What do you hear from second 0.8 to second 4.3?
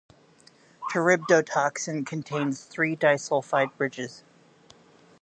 Charybdotoxin contains three disulfide bridges.